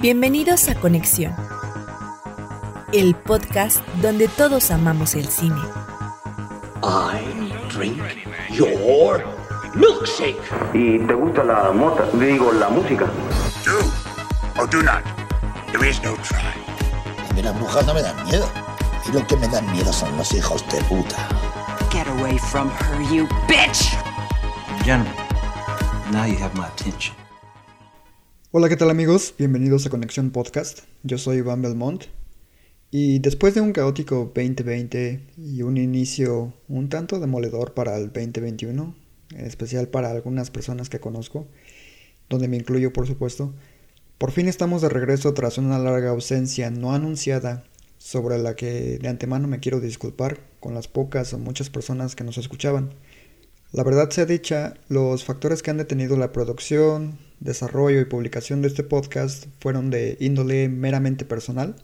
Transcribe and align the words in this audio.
Bienvenidos 0.00 0.68
a 0.68 0.74
Conexión, 0.74 1.34
el 2.92 3.14
podcast 3.14 3.78
donde 4.02 4.28
todos 4.28 4.70
amamos 4.70 5.14
el 5.14 5.26
cine. 5.26 5.60
I 6.82 7.50
drink 7.72 7.98
your 8.50 9.24
milkshake. 9.74 10.36
¿Y 10.74 10.98
te 10.98 11.14
gusta 11.14 11.44
la 11.44 11.72
mota? 11.72 12.04
Digo, 12.12 12.52
la 12.52 12.68
música. 12.68 13.06
Do 13.64 14.60
or 14.60 14.68
do 14.68 14.82
not. 14.82 15.02
There 15.72 15.88
is 15.88 16.02
no 16.02 16.14
try. 16.16 16.38
A 17.30 17.32
mí 17.34 17.42
las 17.42 17.58
brujas 17.58 17.86
no 17.86 17.94
me 17.94 18.02
dan 18.02 18.22
miedo. 18.26 18.46
Y 19.08 19.12
lo 19.12 19.26
que 19.26 19.36
me 19.36 19.48
dan 19.48 19.70
miedo 19.72 19.92
son 19.92 20.14
los 20.16 20.32
hijos 20.34 20.62
de 20.68 20.82
puta. 20.84 21.16
Get 21.90 22.06
away 22.18 22.38
from 22.38 22.70
her, 22.70 23.00
you 23.12 23.26
bitch! 23.48 23.96
Gentlemen, 24.84 25.12
now 26.12 26.26
you 26.26 26.36
have 26.36 26.54
my 26.54 26.66
attention. 26.66 27.25
Hola, 28.58 28.70
¿qué 28.70 28.76
tal 28.78 28.88
amigos? 28.88 29.34
Bienvenidos 29.36 29.84
a 29.84 29.90
Conexión 29.90 30.30
Podcast. 30.30 30.78
Yo 31.02 31.18
soy 31.18 31.36
Iván 31.36 31.60
Belmont. 31.60 32.04
Y 32.90 33.18
después 33.18 33.54
de 33.54 33.60
un 33.60 33.74
caótico 33.74 34.32
2020 34.34 35.20
y 35.36 35.60
un 35.60 35.76
inicio 35.76 36.54
un 36.66 36.88
tanto 36.88 37.20
demoledor 37.20 37.74
para 37.74 37.98
el 37.98 38.06
2021, 38.06 38.96
en 39.34 39.44
especial 39.44 39.88
para 39.88 40.10
algunas 40.10 40.50
personas 40.50 40.88
que 40.88 41.00
conozco, 41.00 41.46
donde 42.30 42.48
me 42.48 42.56
incluyo 42.56 42.94
por 42.94 43.06
supuesto, 43.06 43.52
por 44.16 44.30
fin 44.30 44.48
estamos 44.48 44.80
de 44.80 44.88
regreso 44.88 45.34
tras 45.34 45.58
una 45.58 45.78
larga 45.78 46.08
ausencia 46.08 46.70
no 46.70 46.94
anunciada 46.94 47.64
sobre 47.98 48.38
la 48.38 48.56
que 48.56 48.96
de 48.96 49.08
antemano 49.08 49.48
me 49.48 49.60
quiero 49.60 49.80
disculpar 49.80 50.40
con 50.60 50.72
las 50.72 50.88
pocas 50.88 51.34
o 51.34 51.38
muchas 51.38 51.68
personas 51.68 52.16
que 52.16 52.24
nos 52.24 52.38
escuchaban. 52.38 52.94
La 53.72 53.84
verdad 53.84 54.08
sea 54.08 54.24
dicha, 54.24 54.72
los 54.88 55.24
factores 55.24 55.62
que 55.62 55.70
han 55.70 55.76
detenido 55.76 56.16
la 56.16 56.32
producción, 56.32 57.18
desarrollo 57.40 58.00
y 58.00 58.04
publicación 58.04 58.62
de 58.62 58.68
este 58.68 58.82
podcast 58.82 59.46
fueron 59.60 59.90
de 59.90 60.16
índole 60.20 60.68
meramente 60.68 61.24
personal. 61.24 61.76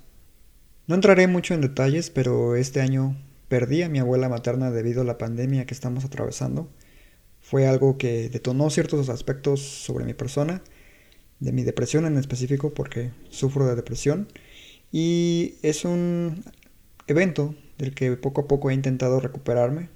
No 0.87 0.95
entraré 0.95 1.27
mucho 1.27 1.55
en 1.55 1.61
detalles, 1.61 2.11
pero 2.11 2.57
este 2.57 2.81
año 2.81 3.17
perdí 3.49 3.83
a 3.83 3.89
mi 3.89 3.99
abuela 3.99 4.29
materna 4.29 4.71
debido 4.71 5.03
a 5.03 5.05
la 5.05 5.19
pandemia 5.19 5.67
que 5.67 5.75
estamos 5.75 6.05
atravesando. 6.05 6.69
Fue 7.41 7.67
algo 7.67 7.99
que 7.99 8.29
detonó 8.29 8.71
ciertos 8.71 9.09
aspectos 9.09 9.61
sobre 9.61 10.05
mi 10.05 10.15
persona, 10.15 10.63
de 11.41 11.53
mi 11.53 11.63
depresión 11.65 12.07
en 12.07 12.17
específico, 12.17 12.73
porque 12.73 13.11
sufro 13.29 13.67
de 13.67 13.75
depresión, 13.75 14.29
y 14.93 15.57
es 15.63 15.85
un 15.85 16.45
evento 17.09 17.55
del 17.79 17.95
que 17.95 18.17
poco 18.17 18.43
a 18.43 18.49
poco 18.49 18.71
he 18.71 18.75
intentado 18.75 19.21
recuperarme. 19.21 19.89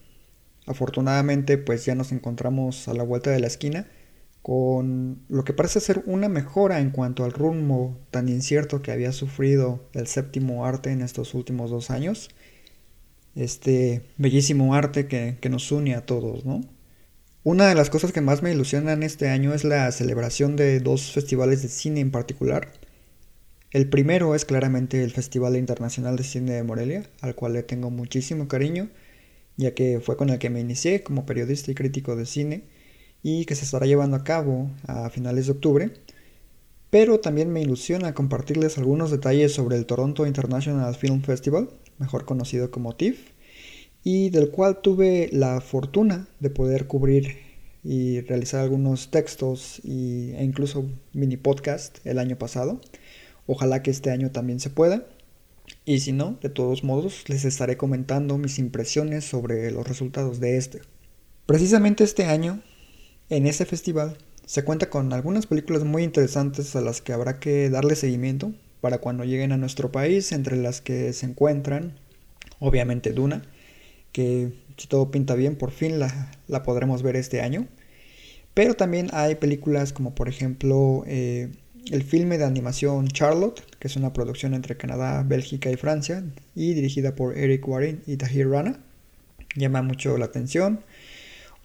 Afortunadamente, 0.66 1.59
pues 1.59 1.84
ya 1.84 1.94
nos 1.94 2.11
encontramos 2.11 2.88
a 2.88 2.94
la 2.94 3.05
vuelta 3.05 3.31
de 3.31 3.38
la 3.38 3.47
esquina 3.47 3.86
con 4.47 5.25
lo 5.28 5.42
que 5.42 5.52
parece 5.52 5.80
ser 5.80 6.05
una 6.06 6.28
mejora 6.28 6.78
en 6.78 6.91
cuanto 6.91 7.25
al 7.25 7.33
rumbo 7.33 7.98
tan 8.12 8.28
incierto 8.28 8.80
que 8.80 8.92
había 8.92 9.11
sufrido 9.11 9.88
el 9.92 10.06
séptimo 10.06 10.64
arte 10.64 10.92
en 10.92 11.03
estos 11.03 11.34
últimos 11.34 11.72
dos 11.72 11.91
años. 11.91 12.28
Este 13.34 14.03
bellísimo 14.19 14.72
arte 14.77 15.08
que, 15.08 15.36
que 15.41 15.48
nos 15.48 15.72
une 15.72 15.97
a 15.97 16.06
todos, 16.06 16.44
¿no? 16.44 16.61
Una 17.42 17.66
de 17.66 17.75
las 17.75 17.91
cosas 17.91 18.12
que 18.12 18.20
más 18.20 18.44
me 18.44 18.53
ilusionan 18.53 19.03
este 19.03 19.30
año 19.30 19.53
es 19.53 19.64
la 19.64 19.91
celebración 19.91 20.55
de 20.55 20.78
dos 20.78 21.10
festivales 21.10 21.62
de 21.62 21.69
cine 21.69 21.98
en 21.98 22.12
particular. 22.12 22.70
El 23.72 23.88
primero 23.88 24.36
es 24.36 24.44
claramente 24.44 25.03
el 25.03 25.10
Festival 25.10 25.56
Internacional 25.56 26.14
de 26.14 26.22
Cine 26.22 26.53
de 26.53 26.62
Morelia, 26.62 27.03
al 27.20 27.34
cual 27.34 27.55
le 27.55 27.64
tengo 27.64 27.91
muchísimo 27.91 28.47
cariño, 28.47 28.91
ya 29.56 29.75
que 29.75 29.98
fue 29.98 30.16
con 30.16 30.31
el 30.31 30.38
que 30.38 30.50
me 30.50 30.60
inicié 30.60 31.03
como 31.03 31.27
periodista 31.27 31.72
y 31.72 31.75
crítico 31.75 32.14
de 32.14 32.27
cine 32.27 32.75
y 33.22 33.45
que 33.45 33.55
se 33.55 33.64
estará 33.64 33.86
llevando 33.86 34.17
a 34.17 34.25
cabo 34.25 34.70
a 34.86 35.11
finales 35.11 35.47
de 35.47 35.53
octubre. 35.53 35.92
Pero 36.91 37.20
también 37.20 37.53
me 37.53 37.62
ilusiona 37.62 38.14
compartirles 38.14 38.78
algunos 38.78 39.11
detalles 39.11 39.53
sobre 39.53 39.77
el 39.77 39.86
Toronto 39.86 40.27
International 40.27 40.95
Film 40.95 41.22
Festival, 41.22 41.69
mejor 41.98 42.25
conocido 42.25 42.70
como 42.70 42.94
TIFF, 42.94 43.19
y 44.04 44.31
del 44.31 44.50
cual 44.50 44.81
tuve 44.82 45.28
la 45.32 45.60
fortuna 45.60 46.28
de 46.38 46.50
poder 46.50 46.87
cubrir 46.87 47.38
y 47.82 48.21
realizar 48.22 48.62
algunos 48.62 49.10
textos 49.10 49.81
y, 49.84 50.33
e 50.33 50.44
incluso 50.44 50.87
mini 51.12 51.37
podcast 51.37 51.98
el 52.04 52.19
año 52.19 52.37
pasado. 52.37 52.81
Ojalá 53.47 53.83
que 53.83 53.91
este 53.91 54.10
año 54.10 54.31
también 54.31 54.60
se 54.60 54.71
pueda. 54.71 55.06
Y 55.84 56.00
si 56.00 56.12
no, 56.12 56.38
de 56.43 56.48
todos 56.48 56.84
modos, 56.84 57.28
les 57.28 57.44
estaré 57.44 57.77
comentando 57.77 58.38
mis 58.38 58.59
impresiones 58.59 59.25
sobre 59.25 59.71
los 59.71 59.87
resultados 59.87 60.41
de 60.41 60.56
este. 60.56 60.83
Precisamente 61.47 62.03
este 62.03 62.25
año, 62.25 62.60
en 63.31 63.47
este 63.47 63.64
festival, 63.64 64.19
se 64.47 64.64
cuenta 64.64 64.91
con 64.91 65.12
algunas 65.12 65.47
películas 65.47 65.84
muy 65.84 66.04
interesantes 66.04 66.76
a 66.76 66.81
las 66.81 67.00
que 67.00 67.12
habrá 67.12 67.41
que 67.41 67.69
darle 67.69 67.97
seguimiento 67.97 68.53
para 68.81 68.98
cuando 68.98 69.25
lleguen 69.25 69.53
a 69.53 69.56
nuestro 69.56 69.91
país, 69.91 70.31
entre 70.32 70.56
las 70.56 70.81
que 70.81 71.12
se 71.12 71.26
encuentran, 71.26 71.98
obviamente, 72.60 73.12
Duna, 73.12 73.42
que 74.12 74.53
si 74.76 74.86
todo 74.86 75.10
pinta 75.10 75.34
bien, 75.34 75.56
por 75.56 75.70
fin 75.70 75.98
la, 75.98 76.62
podremos 76.62 77.03
ver 77.03 77.16
este 77.16 77.41
año. 77.41 77.66
Pero 78.54 78.75
también 78.75 79.09
hay 79.12 79.34
películas 79.34 79.92
como 79.92 80.15
por 80.15 80.28
ejemplo 80.28 81.04
eh, 81.06 81.50
el 81.91 82.03
filme 82.03 82.38
de 82.38 82.44
animación 82.44 83.09
Charlotte, 83.09 83.62
que 83.78 83.88
es 83.88 83.97
una 83.97 84.12
producción 84.12 84.54
entre 84.54 84.76
Canadá, 84.76 85.22
Bélgica 85.22 85.70
y 85.70 85.76
Francia, 85.76 86.25
y 86.54 86.75
dirigida 86.75 87.15
por 87.15 87.36
Eric 87.36 87.66
Warren 87.69 88.03
y 88.06 88.16
Tahir 88.16 88.48
Rana. 88.48 88.81
Llama 89.56 89.82
mucho 89.82 90.16
la 90.16 90.26
atención. 90.26 90.81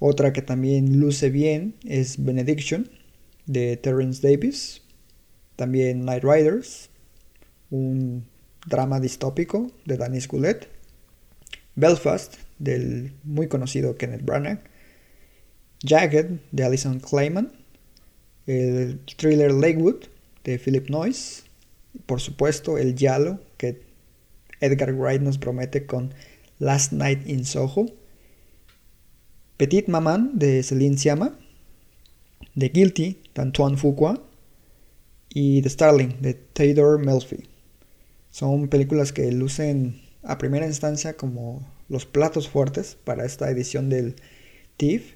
Otra 0.03 0.33
que 0.33 0.41
también 0.41 0.99
luce 0.99 1.29
bien 1.29 1.75
es 1.85 2.21
Benediction, 2.21 2.89
de 3.45 3.77
Terrence 3.77 4.27
Davis. 4.27 4.81
También 5.55 6.05
Night 6.05 6.23
Riders, 6.23 6.89
un 7.69 8.25
drama 8.67 8.99
distópico 8.99 9.71
de 9.85 9.97
Danis 9.97 10.27
Goulet. 10.27 10.67
Belfast, 11.75 12.35
del 12.57 13.13
muy 13.23 13.47
conocido 13.47 13.95
Kenneth 13.95 14.25
Branagh. 14.25 14.59
Jagged, 15.83 16.39
de 16.51 16.63
Alison 16.63 16.99
Clayman 16.99 17.61
el 18.47 18.99
thriller 19.17 19.51
Lakewood 19.51 20.05
de 20.43 20.57
Philip 20.57 20.89
Noyce, 20.89 21.43
por 22.05 22.19
supuesto 22.19 22.77
el 22.77 22.95
Yalo 22.95 23.39
que 23.57 23.81
Edgar 24.59 24.93
Wright 24.93 25.21
nos 25.21 25.37
promete 25.37 25.85
con 25.85 26.13
Last 26.59 26.91
Night 26.91 27.27
in 27.27 27.45
Soho, 27.45 27.87
Petit 29.61 29.87
Maman 29.87 30.39
de 30.39 30.63
Céline 30.63 30.97
Sciamma, 30.97 31.37
The 32.57 32.69
Guilty 32.69 33.21
de 33.35 33.41
Antoine 33.43 33.77
Fuqua 33.77 34.19
y 35.29 35.61
The 35.61 35.69
Starling 35.69 36.19
de 36.19 36.33
Theodore 36.33 37.05
Melfi. 37.05 37.43
Son 38.31 38.69
películas 38.69 39.13
que 39.13 39.31
lucen 39.31 40.01
a 40.23 40.39
primera 40.39 40.65
instancia 40.65 41.15
como 41.15 41.63
los 41.89 42.07
platos 42.07 42.49
fuertes 42.49 42.97
para 43.03 43.23
esta 43.23 43.51
edición 43.51 43.89
del 43.89 44.15
TIFF 44.77 45.13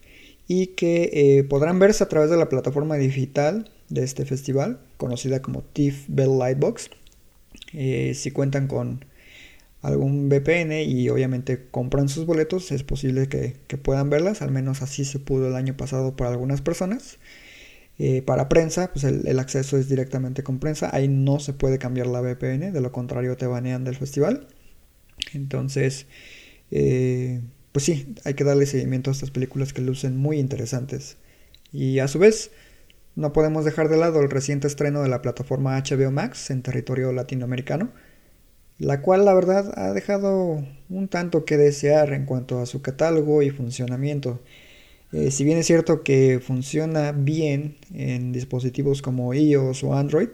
y 0.47 0.67
que 0.67 1.09
eh, 1.11 1.43
podrán 1.45 1.79
verse 1.79 2.03
a 2.03 2.07
través 2.07 2.29
de 2.29 2.37
la 2.37 2.47
plataforma 2.47 2.97
digital 2.97 3.71
de 3.89 4.03
este 4.03 4.25
festival, 4.25 4.79
conocida 4.97 5.41
como 5.41 5.63
TIFF 5.63 6.05
Bell 6.07 6.37
Lightbox. 6.37 6.91
Eh, 7.73 8.13
si 8.13 8.29
cuentan 8.29 8.67
con 8.67 9.05
algún 9.87 10.29
VPN 10.29 10.83
y 10.83 11.09
obviamente 11.09 11.67
compran 11.71 12.09
sus 12.09 12.25
boletos, 12.25 12.71
es 12.71 12.83
posible 12.83 13.27
que, 13.27 13.55
puedan 13.77 14.09
verlas, 14.09 14.41
al 14.41 14.51
menos 14.51 14.81
así 14.81 15.05
se 15.05 15.19
pudo 15.19 15.47
el 15.47 15.55
año 15.55 15.77
pasado 15.77 16.15
para 16.15 16.31
algunas 16.31 16.61
personas. 16.61 17.19
Eh, 17.97 18.21
para 18.21 18.49
prensa, 18.49 18.91
pues 18.91 19.05
el, 19.05 19.39
acceso 19.39 19.77
es 19.77 19.87
directamente 19.87 20.43
con 20.43 20.59
prensa, 20.59 20.89
ahí 20.93 21.07
no 21.07 21.39
se 21.39 21.53
puede 21.53 21.77
cambiar 21.77 22.07
la 22.07 22.21
VPN, 22.21 22.73
de 22.73 22.81
lo 22.81 22.91
contrario 22.91 23.37
te 23.37 23.47
banean 23.47 23.83
del 23.83 23.95
festival. 23.95 24.47
Entonces, 25.33 26.07
pues 26.69 27.85
sí, 27.85 28.15
hay 28.25 28.33
que 28.33 28.43
darle 28.43 28.65
seguimiento 28.65 29.11
a 29.11 29.13
estas 29.13 29.31
películas 29.31 29.73
que 29.73 29.81
lucen 29.81 30.17
muy 30.17 30.39
interesantes. 30.39 31.17
Y 31.71 31.99
a 31.99 32.07
su 32.07 32.19
vez, 32.19 32.51
no 33.15 33.31
podemos 33.31 33.63
dejar 33.65 33.87
de 33.89 33.97
lado 33.97 34.21
el 34.21 34.29
reciente 34.29 34.67
estreno 34.67 35.01
de 35.01 35.09
la 35.09 35.21
plataforma 35.21 35.81
HBO 35.81 36.11
Max 36.11 36.51
en 36.51 36.61
territorio 36.61 37.13
latinoamericano, 37.13 37.91
la 38.77 39.01
cual 39.01 39.25
la 39.25 39.33
verdad 39.33 39.73
ha 39.77 39.93
dejado 39.93 40.65
un 40.89 41.07
tanto 41.07 41.45
que 41.45 41.57
desear 41.57 42.13
en 42.13 42.25
cuanto 42.25 42.59
a 42.59 42.65
su 42.65 42.81
catálogo 42.81 43.41
y 43.41 43.49
funcionamiento. 43.49 44.41
Eh, 45.11 45.31
si 45.31 45.43
bien 45.45 45.57
es 45.57 45.67
cierto 45.67 46.03
que 46.03 46.41
funciona 46.45 47.11
bien 47.13 47.77
en 47.93 48.33
dispositivos 48.33 49.01
como 49.01 49.33
iOS 49.33 49.83
o 49.83 49.95
Android, 49.95 50.29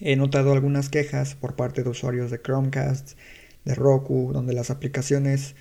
he 0.00 0.16
notado 0.16 0.52
algunas 0.52 0.88
quejas 0.88 1.34
por 1.34 1.54
parte 1.54 1.84
de 1.84 1.90
usuarios 1.90 2.30
de 2.30 2.40
Chromecast, 2.40 3.12
de 3.64 3.74
Roku, 3.74 4.32
donde 4.32 4.54
las 4.54 4.70
aplicaciones 4.70 5.54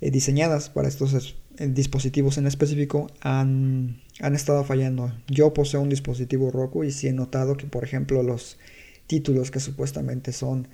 eh, 0.00 0.10
diseñadas 0.10 0.70
para 0.70 0.88
estos 0.88 1.36
eh, 1.58 1.68
dispositivos 1.68 2.38
en 2.38 2.46
específico 2.46 3.08
han, 3.20 4.00
han, 4.20 4.34
estado 4.34 4.64
fallando. 4.64 5.12
Yo 5.28 5.52
poseo 5.52 5.82
un 5.82 5.90
dispositivo 5.90 6.50
Roku 6.50 6.84
y 6.84 6.90
sí 6.90 7.08
he 7.08 7.12
notado 7.12 7.56
que, 7.56 7.66
por 7.66 7.84
ejemplo, 7.84 8.22
los 8.22 8.58
títulos 9.06 9.50
que 9.50 9.60
supuestamente 9.60 10.32
son 10.32 10.68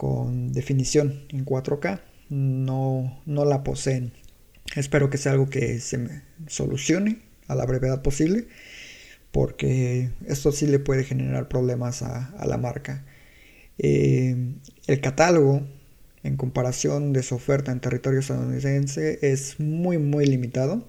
con 0.00 0.50
definición 0.54 1.26
en 1.28 1.44
4K 1.44 2.00
no, 2.30 3.20
no 3.26 3.44
la 3.44 3.62
poseen. 3.62 4.14
Espero 4.74 5.10
que 5.10 5.18
sea 5.18 5.32
algo 5.32 5.50
que 5.50 5.78
se 5.78 6.22
solucione 6.46 7.20
a 7.48 7.54
la 7.54 7.66
brevedad 7.66 8.00
posible. 8.00 8.46
porque 9.30 10.10
esto 10.26 10.52
sí 10.52 10.66
le 10.66 10.78
puede 10.78 11.04
generar 11.04 11.48
problemas 11.48 12.02
a, 12.02 12.34
la 12.46 12.56
marca. 12.56 13.04
Eh, 13.76 14.54
el 14.86 15.00
catálogo, 15.02 15.66
en 16.22 16.38
comparación 16.38 17.12
de 17.12 17.22
su 17.22 17.34
oferta 17.34 17.70
en 17.70 17.80
territorio 17.80 18.20
estadounidense, 18.20 19.18
es 19.20 19.60
muy, 19.60 19.98
muy 19.98 20.24
limitado. 20.24 20.88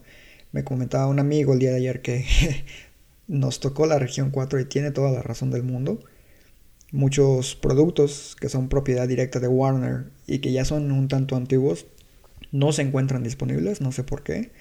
Me 0.54 0.64
comentaba 0.64 1.08
un 1.08 1.20
amigo 1.20 1.52
el 1.52 1.60
día 1.60 1.72
de 1.72 1.78
ayer 1.78 2.02
que 2.02 2.26
nos 3.28 3.60
tocó 3.60 3.88
la 3.88 4.00
región 4.00 4.32
4 4.32 4.62
y 4.62 4.66
tiene 4.66 4.92
toda 4.92 5.12
la 5.12 5.22
razón 5.22 5.52
del 5.52 5.64
mundo. 5.64 6.00
Muchos 6.92 7.56
productos 7.56 8.36
que 8.40 8.50
son 8.50 8.70
propiedad 8.70 9.08
directa 9.08 9.40
de 9.40 9.48
Warner 9.48 10.12
y 10.28 10.40
que 10.40 10.52
ya 10.52 10.66
son 10.66 10.92
un 10.92 11.08
tanto 11.08 11.36
antiguos 11.36 11.86
no 12.52 12.72
se 12.72 12.82
encuentran 12.82 13.24
disponibles, 13.24 13.82
no 13.82 13.92
sé 13.92 14.04
por 14.04 14.24
qué. 14.24 14.52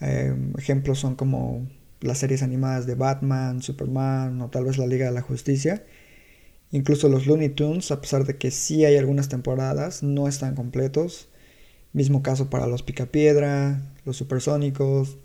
Eh, 0.00 0.34
ejemplos 0.58 0.98
son 0.98 1.14
como 1.14 1.66
las 2.00 2.18
series 2.18 2.42
animadas 2.42 2.86
de 2.86 2.94
Batman, 2.94 3.62
Superman 3.62 4.40
o 4.40 4.48
tal 4.50 4.64
vez 4.64 4.78
la 4.78 4.86
Liga 4.86 5.06
de 5.06 5.12
la 5.12 5.22
Justicia. 5.22 5.84
Incluso 6.70 7.08
los 7.08 7.26
Looney 7.26 7.50
Tunes, 7.50 7.90
a 7.90 8.00
pesar 8.00 8.24
de 8.24 8.36
que 8.36 8.50
sí 8.50 8.84
hay 8.84 8.96
algunas 8.96 9.28
temporadas, 9.28 10.02
no 10.02 10.28
están 10.28 10.54
completos. 10.54 11.28
Mismo 11.92 12.22
caso 12.22 12.50
para 12.50 12.66
los 12.66 12.82
Picapiedra, 12.82 13.80
los 14.04 14.16
Supersónicos, 14.16 15.16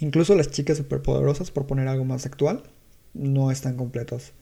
incluso 0.00 0.34
las 0.34 0.50
chicas 0.50 0.78
superpoderosas, 0.78 1.50
por 1.50 1.66
poner 1.66 1.88
algo 1.88 2.04
más 2.04 2.26
actual, 2.26 2.64
no 3.14 3.50
están 3.50 3.76
completos. 3.76 4.32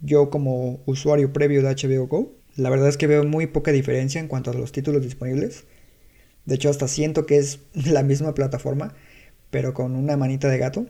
Yo 0.00 0.30
como 0.30 0.80
usuario 0.86 1.32
previo 1.32 1.62
de 1.62 1.74
HBO 1.74 2.06
Go, 2.06 2.34
la 2.56 2.70
verdad 2.70 2.88
es 2.88 2.96
que 2.96 3.06
veo 3.06 3.24
muy 3.24 3.46
poca 3.46 3.72
diferencia 3.72 4.20
en 4.20 4.28
cuanto 4.28 4.50
a 4.50 4.54
los 4.54 4.72
títulos 4.72 5.02
disponibles. 5.02 5.64
De 6.44 6.54
hecho, 6.56 6.70
hasta 6.70 6.88
siento 6.88 7.26
que 7.26 7.38
es 7.38 7.60
la 7.74 8.02
misma 8.02 8.34
plataforma, 8.34 8.94
pero 9.50 9.74
con 9.74 9.96
una 9.96 10.16
manita 10.16 10.48
de 10.48 10.58
gato. 10.58 10.86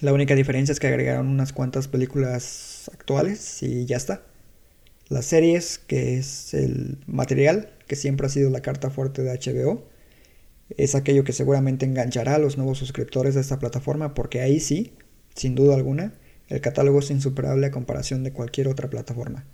La 0.00 0.12
única 0.12 0.34
diferencia 0.34 0.72
es 0.72 0.80
que 0.80 0.88
agregaron 0.88 1.28
unas 1.28 1.52
cuantas 1.52 1.88
películas 1.88 2.90
actuales 2.92 3.62
y 3.62 3.86
ya 3.86 3.96
está. 3.96 4.22
Las 5.08 5.26
series, 5.26 5.78
que 5.78 6.18
es 6.18 6.52
el 6.52 6.98
material, 7.06 7.70
que 7.86 7.96
siempre 7.96 8.26
ha 8.26 8.30
sido 8.30 8.50
la 8.50 8.60
carta 8.60 8.90
fuerte 8.90 9.22
de 9.22 9.30
HBO, 9.38 9.86
es 10.76 10.94
aquello 10.94 11.24
que 11.24 11.32
seguramente 11.32 11.86
enganchará 11.86 12.34
a 12.34 12.38
los 12.38 12.56
nuevos 12.56 12.78
suscriptores 12.78 13.34
de 13.34 13.40
esta 13.40 13.58
plataforma, 13.58 14.14
porque 14.14 14.40
ahí 14.40 14.58
sí, 14.58 14.94
sin 15.34 15.54
duda 15.54 15.76
alguna, 15.76 16.14
el 16.48 16.60
catálogo 16.60 17.00
es 17.00 17.10
insuperable 17.10 17.66
a 17.66 17.70
comparación 17.70 18.22
de 18.24 18.32
cualquier 18.32 18.68
otra 18.68 18.88
plataforma. 18.88 19.44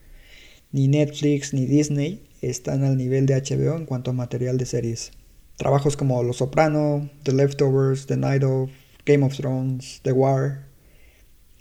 Ni 0.72 0.88
Netflix 0.88 1.52
ni 1.52 1.66
Disney 1.66 2.22
están 2.40 2.84
al 2.84 2.96
nivel 2.96 3.26
de 3.26 3.34
HBO 3.34 3.76
en 3.76 3.86
cuanto 3.86 4.10
a 4.10 4.14
material 4.14 4.58
de 4.58 4.66
series. 4.66 5.12
Trabajos 5.56 5.96
como 5.96 6.22
Los 6.22 6.38
Soprano, 6.38 7.10
The 7.24 7.32
Leftovers, 7.32 8.06
The 8.06 8.16
Night 8.16 8.42
of, 8.42 8.70
Game 9.04 9.24
of 9.24 9.36
Thrones, 9.36 10.00
The 10.02 10.12
War, 10.12 10.66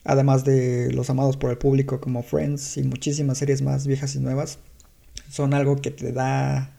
además 0.04 0.44
de 0.46 0.92
los 0.92 1.10
amados 1.10 1.38
por 1.38 1.52
el 1.52 1.58
público 1.58 2.00
como 2.02 2.24
Friends 2.24 2.78
y 2.78 2.84
muchísimas 2.84 3.38
series 3.38 3.62
más 3.62 3.86
viejas 3.86 4.16
y 4.16 4.20
nuevas, 4.20 4.60
son 5.30 5.54
algo 5.54 5.78
que 5.78 5.92
te 5.92 6.12
da 6.12 6.76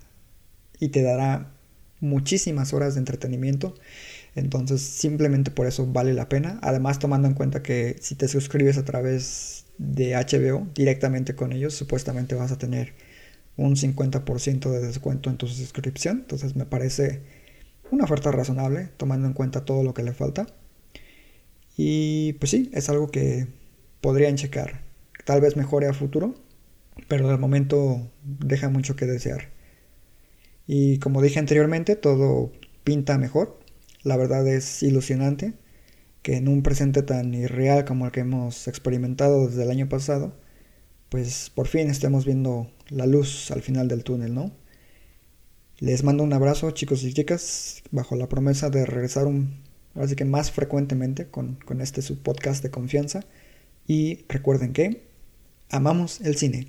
y 0.81 0.89
te 0.89 1.03
dará 1.03 1.53
muchísimas 2.01 2.73
horas 2.73 2.95
de 2.95 3.01
entretenimiento. 3.01 3.75
Entonces 4.35 4.81
simplemente 4.81 5.51
por 5.51 5.67
eso 5.67 5.87
vale 5.87 6.15
la 6.15 6.29
pena. 6.29 6.59
Además 6.63 6.99
tomando 6.99 7.29
en 7.29 7.35
cuenta 7.35 7.63
que 7.63 7.97
si 8.01 8.15
te 8.15 8.29
suscribes 8.29 8.79
a 8.79 8.85
través 8.85 9.67
de 9.79 10.15
HBO 10.15 10.69
directamente 10.75 11.35
con 11.35 11.53
ellos, 11.53 11.75
supuestamente 11.75 12.35
vas 12.35 12.53
a 12.53 12.59
tener 12.59 12.95
un 13.57 13.77
50% 13.77 14.71
de 14.71 14.81
descuento 14.81 15.31
en 15.31 15.37
tu 15.37 15.47
suscripción. 15.47 16.19
Entonces 16.21 16.57
me 16.57 16.67
parece 16.67 17.23
una 17.91 18.05
oferta 18.05 18.31
razonable, 18.33 18.89
tomando 18.97 19.27
en 19.27 19.35
cuenta 19.35 19.65
todo 19.65 19.83
lo 19.83 19.95
que 19.95 20.03
le 20.03 20.13
falta. 20.13 20.47
Y 21.77 22.35
pues 22.35 22.51
sí, 22.51 22.71
es 22.73 22.89
algo 22.89 23.09
que 23.09 23.49
podrían 24.01 24.37
checar. 24.37 24.83
Tal 25.25 25.41
vez 25.41 25.57
mejore 25.57 25.87
a 25.87 25.93
futuro, 25.93 26.35
pero 27.09 27.29
de 27.29 27.37
momento 27.37 28.11
deja 28.25 28.69
mucho 28.69 28.97
que 28.97 29.07
desear. 29.07 29.51
Y 30.67 30.99
como 30.99 31.23
dije 31.23 31.39
anteriormente, 31.39 31.97
todo 31.97 32.53
pinta 32.85 33.19
mejor. 33.19 33.62
La 34.05 34.17
verdad 34.17 34.47
es 34.49 34.83
ilusionante 34.83 35.55
que 36.23 36.37
en 36.37 36.49
un 36.49 36.63
presente 36.63 37.03
tan 37.03 37.35
irreal 37.35 37.85
como 37.85 38.07
el 38.07 38.13
que 38.13 38.21
hemos 38.21 38.69
experimentado 38.69 39.49
desde 39.49 39.65
el 39.65 39.71
año 39.71 39.89
pasado, 39.89 40.35
pues 41.09 41.51
por 41.51 41.69
fin 41.69 41.91
estemos 41.91 42.25
viendo 42.25 42.71
la 42.89 43.07
luz 43.07 43.51
al 43.51 43.63
final 43.63 43.89
del 43.89 44.05
túnel, 44.05 44.35
¿no? 44.35 44.53
Les 45.79 46.05
mando 46.05 46.23
un 46.23 46.33
abrazo, 46.33 46.71
chicos 46.71 47.03
y 47.05 47.13
chicas, 47.13 47.83
bajo 47.91 48.17
la 48.17 48.29
promesa 48.29 48.71
de 48.71 48.87
regresar 48.87 49.27
así 49.97 50.15
que 50.17 50.25
más 50.25 50.53
frecuentemente 50.53 51.27
con, 51.29 51.57
con 51.57 51.81
este 51.81 52.03
su 52.03 52.23
podcast 52.23 52.63
de 52.63 52.71
confianza. 52.71 53.25
Y 53.87 54.25
recuerden 54.29 54.73
que 54.73 55.03
amamos 55.71 56.21
el 56.21 56.37
cine. 56.37 56.69